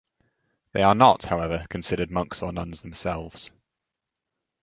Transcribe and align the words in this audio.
They 0.71 0.81
are 0.81 0.95
not, 0.95 1.25
however, 1.25 1.67
considered 1.69 2.09
monks 2.09 2.41
or 2.41 2.51
nuns 2.51 2.81
themselves. 2.81 3.51